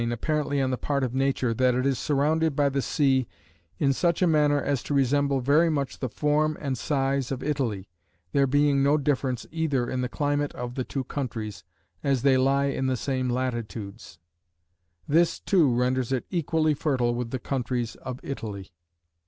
[0.01, 3.27] 83 apparently on the part of nature, that it is surrounded by the sea
[3.77, 7.43] in such a manner as to resemble very much the form and size ^^ of
[7.43, 7.87] Italy,
[8.31, 11.63] there being no difference either in the climate of the two countries,
[12.03, 14.17] as they lie in the same latitudes.
[15.07, 18.71] ^°* This, too, renders it equally fertile with the countries of Italy.